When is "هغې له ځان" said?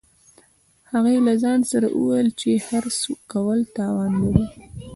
0.91-1.59